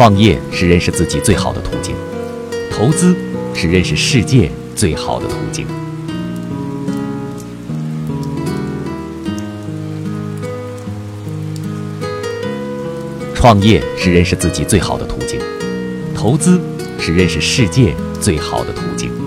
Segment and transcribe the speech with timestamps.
[0.00, 1.94] 创业是认识自己最好的途径
[2.72, 3.14] 投资
[3.52, 5.66] 是认识世界最好的途径。
[13.34, 15.38] 创业是认识自己最好的途径
[16.14, 16.58] 投资
[16.98, 19.19] 是认识世界最好的途径。